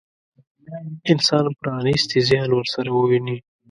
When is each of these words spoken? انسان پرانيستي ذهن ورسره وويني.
انسان 1.11 1.45
پرانيستي 1.59 2.17
ذهن 2.29 2.49
ورسره 2.55 2.89
وويني. 2.97 3.37